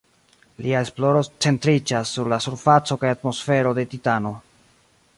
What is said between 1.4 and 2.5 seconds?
centriĝas sur la